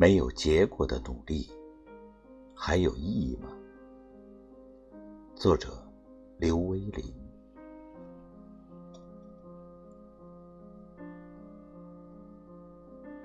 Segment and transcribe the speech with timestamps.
[0.00, 1.50] 没有结果的努力
[2.54, 3.52] 还有意义吗？
[5.34, 5.70] 作者：
[6.38, 7.27] 刘威林。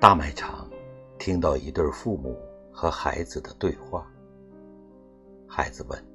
[0.04, 0.70] 大卖场
[1.18, 2.38] 听到一对父母
[2.74, 4.06] 和孩子的对话。
[5.48, 6.06] 孩子问：“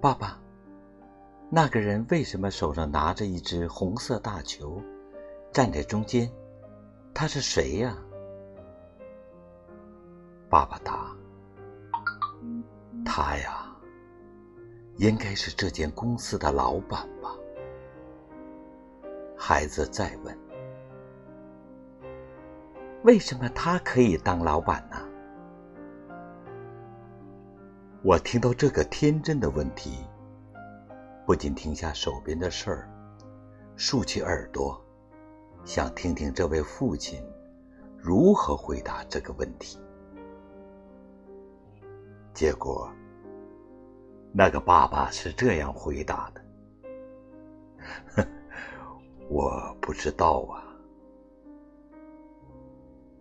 [0.00, 0.38] 爸爸，
[1.50, 4.80] 那个人为什么手上拿着一只红色大球，
[5.52, 6.30] 站在中间？
[7.12, 7.98] 他是谁呀？”
[10.48, 11.12] 爸爸答
[13.04, 13.76] ：“他呀，
[14.98, 17.34] 应该是这间公司的老板吧。”
[19.36, 20.37] 孩子再问
[23.04, 24.96] ：“为什么他可以当老板呢？”
[28.02, 30.04] 我听到这个天真的问题，
[31.26, 32.88] 不禁停下手边的事儿，
[33.76, 34.80] 竖起耳朵，
[35.64, 37.20] 想听听这位父亲
[37.98, 39.78] 如何回答这个问题。
[42.32, 42.88] 结果，
[44.32, 46.40] 那个爸爸是这样回答的
[49.28, 50.64] ：“我不知道啊。”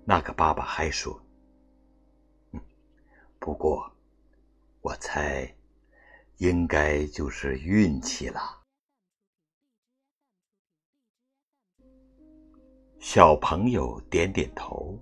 [0.09, 1.22] 那个爸爸还说
[3.39, 3.91] ：“不过，
[4.80, 5.53] 我猜，
[6.38, 8.39] 应该就是运气了。”
[13.02, 14.97] 小朋友点点头。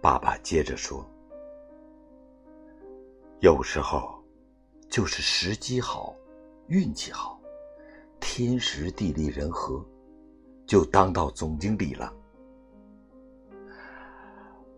[0.00, 1.08] 爸爸接着说
[3.38, 4.20] ：“有时候，
[4.90, 6.16] 就是时机好，
[6.66, 7.40] 运气好，
[8.18, 9.86] 天时地利人和，
[10.72, 12.10] 就当到总经理了。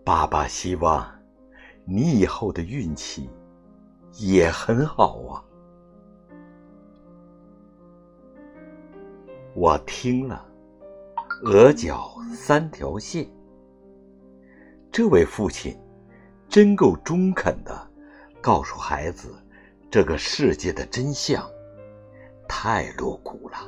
[0.03, 1.09] 爸爸希望，
[1.85, 3.31] 你以后的运气
[4.15, 5.45] 也很好啊。”
[9.55, 10.45] 我听了，
[11.45, 13.31] 额角三条线。
[14.91, 15.79] 这位父亲
[16.49, 17.89] 真够中肯的，
[18.41, 19.33] 告诉孩子
[19.89, 21.49] 这个世界的真相，
[22.49, 23.59] 太露骨了。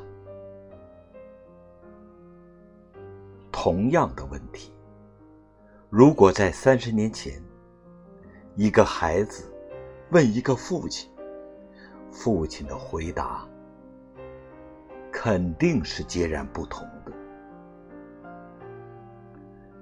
[3.59, 4.71] 同样的问题，
[5.89, 7.41] 如果在三十年前，
[8.55, 9.51] 一个孩子
[10.11, 11.09] 问一个父亲，
[12.11, 13.43] 父亲的回答
[15.11, 17.11] 肯定是截然不同的。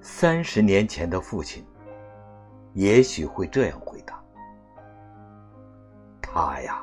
[0.02, 1.62] 三十年前的父亲，
[2.72, 4.24] 也许会这样回答
[6.24, 6.82] ：“他呀，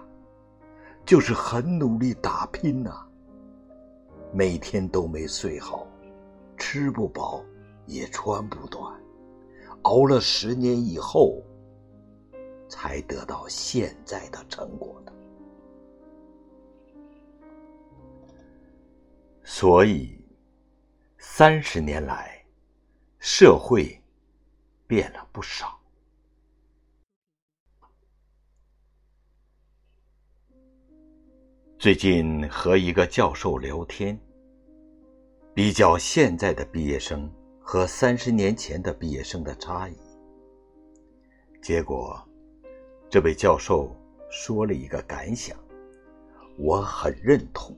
[1.07, 2.93] 就是很努力打拼呐，
[4.31, 5.87] 每天都没睡好，
[6.65, 7.45] 吃不饱
[7.87, 9.03] 也穿不暖，
[9.83, 11.43] 熬了十年以后，
[12.69, 15.12] 才得到现在的成果的。
[19.43, 20.17] 所以，
[21.19, 22.41] 三十年来。”
[23.19, 24.00] 社会
[24.87, 25.79] 变了不少。
[31.79, 34.19] 最近和一个教授聊天，
[35.55, 37.31] 比较现在的毕业生
[37.61, 39.95] 和三十年前的毕业生的差异，
[41.61, 42.19] 结果，
[43.11, 43.95] 这位教授
[44.31, 45.55] 说了一个感想，
[46.57, 47.77] 我很认同：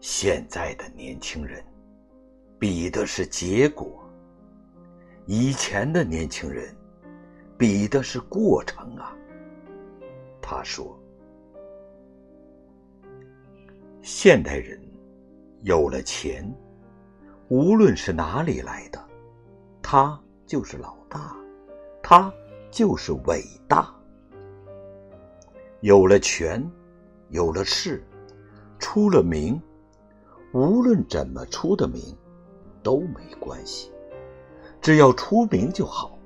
[0.00, 1.62] 现在的年轻人。
[2.58, 4.08] 比的是结果，
[5.26, 6.72] 以前的年轻人
[7.58, 9.12] 比的是过程啊。
[10.40, 10.96] 他说
[14.02, 14.78] ：“现代人
[15.62, 16.44] 有了钱，
[17.48, 19.00] 无论是哪里来的，
[19.80, 21.34] 他就是老大，
[22.02, 22.32] 他
[22.70, 23.94] 就是伟大。
[25.80, 26.68] 有了权，
[27.30, 28.04] 有了势，
[28.78, 29.60] 出了名，
[30.52, 32.02] 无论怎么出的名。”
[32.82, 33.92] 都没关系，
[34.80, 36.18] 只要出名就好。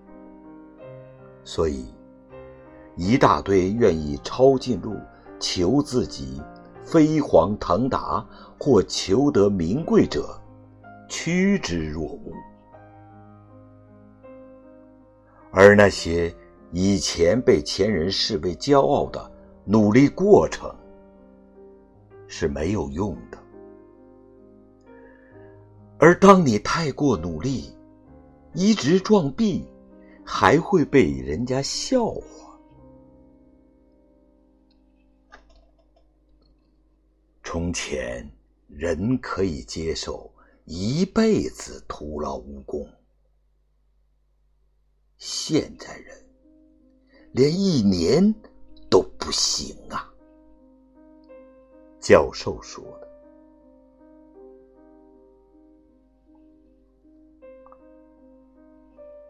[1.44, 1.94] 所以，
[2.96, 4.96] 一大堆愿意抄近路、
[5.38, 6.40] 求自己
[6.86, 8.24] 飞黄腾达
[8.60, 10.40] 或求得名贵者，
[11.08, 12.32] 趋之若鹜；
[15.50, 16.32] 而那些
[16.70, 19.30] 以前被前人视为骄傲的
[19.64, 20.72] 努力过程，
[22.28, 23.38] 是没有用的。
[25.98, 27.76] 而当你太过努力，
[28.54, 29.66] 一直撞壁，
[30.24, 32.35] 还会被人家笑话。
[37.56, 38.30] 从前
[38.68, 40.30] 人可以接受
[40.66, 42.86] 一辈子徒劳无功，
[45.16, 46.14] 现在人
[47.32, 48.30] 连一年
[48.90, 50.12] 都不行啊。
[51.98, 53.08] 教授说的。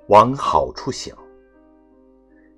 [0.09, 1.17] 往好处想，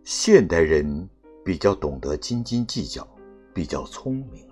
[0.02, 1.06] 现代人
[1.44, 3.06] 比较懂得斤斤计较，
[3.52, 4.48] 比较聪明，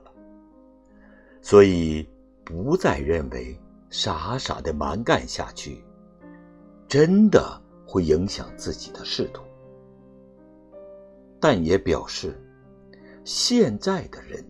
[1.49, 2.05] 所以
[2.45, 3.57] 不再认为
[3.89, 5.81] 傻傻的蛮干下去，
[6.89, 9.45] 真的会影响自己的仕途。
[11.39, 12.37] 但也表示，
[13.23, 14.45] 现在的人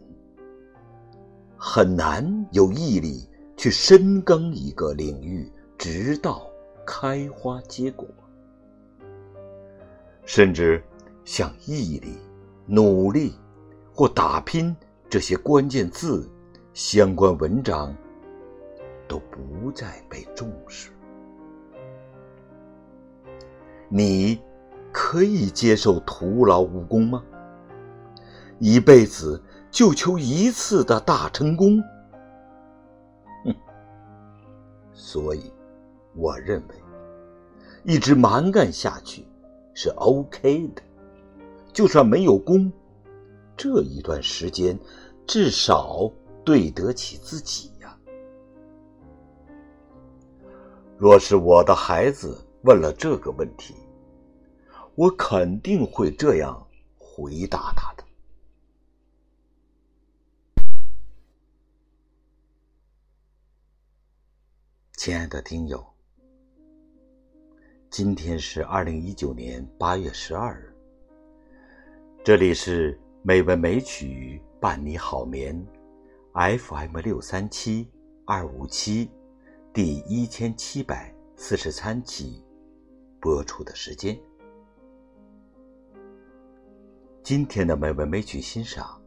[1.54, 3.28] 很难有毅力
[3.58, 6.48] 去深耕一个领域，直到
[6.86, 8.08] 开花结果。
[10.24, 10.82] 甚至
[11.26, 12.16] 像毅力、
[12.64, 13.34] 努力
[13.92, 14.74] 或打拼
[15.10, 16.26] 这些关键字
[16.76, 17.96] 相关文章
[19.08, 20.90] 都不再被重视。
[23.88, 24.38] 你
[24.92, 27.24] 可以接受徒劳无功吗？
[28.58, 31.82] 一辈子就求一次的大成功？
[33.46, 33.54] 哼！
[34.92, 35.50] 所以，
[36.14, 36.74] 我认为
[37.84, 39.24] 一直蛮干下去。
[39.72, 40.82] 是 OK 的，
[41.72, 42.70] 就算没有功，
[43.56, 44.78] 这一段时间
[45.26, 46.12] 至少
[46.46, 47.98] 对得起自己呀。
[50.96, 53.74] 若是我的孩子问了这个问题，
[54.94, 56.64] 我肯定会这样
[56.96, 58.04] 回答他的。
[64.96, 65.84] 亲爱的听友。
[67.90, 70.72] 今天是二零一九年八月十二日。
[72.22, 75.66] 这里是美文美曲伴你好眠
[76.36, 77.90] ，FM 六三七
[78.26, 79.10] 二五七，
[79.72, 82.44] 第一千七百四十三期
[83.18, 84.20] 播出的时间。
[87.22, 89.00] 今天的美文美曲欣赏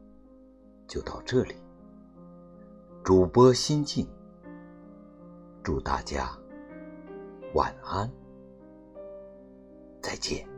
[0.87, 1.53] 就到这里。
[3.03, 4.09] 主播心静，
[5.63, 6.35] 祝大家
[7.53, 8.11] 晚安。
[10.01, 10.48] 再见。